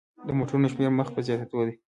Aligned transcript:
د 0.27 0.29
موټرونو 0.37 0.67
شمیر 0.71 0.89
مخ 0.97 1.07
په 1.13 1.19
زیاتیدو 1.25 1.59
دی. 1.67 1.73